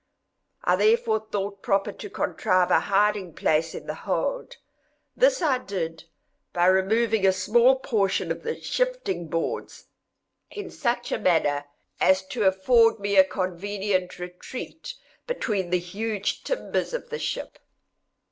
I 0.63 0.77
therefore 0.77 1.19
thought 1.31 1.61
proper 1.61 1.91
to 1.91 2.09
contrive 2.09 2.71
a 2.71 2.79
hiding 2.79 3.35
place 3.35 3.75
in 3.75 3.85
the 3.85 3.93
hold. 3.93 4.57
This 5.15 5.43
I 5.43 5.59
did 5.59 6.05
by 6.53 6.65
removing 6.65 7.23
a 7.27 7.31
small 7.31 7.75
portion 7.75 8.31
of 8.31 8.41
the 8.41 8.59
shifting 8.59 9.27
boards, 9.27 9.85
in 10.49 10.71
such 10.71 11.11
a 11.11 11.19
manner 11.19 11.65
as 11.99 12.25
to 12.29 12.45
afford 12.45 12.97
me 12.99 13.15
a 13.15 13.23
convenient 13.23 14.17
retreat 14.17 14.95
between 15.27 15.69
the 15.69 15.77
huge 15.77 16.43
timbers 16.43 16.95
of 16.95 17.11
the 17.11 17.19
ship. 17.19 17.59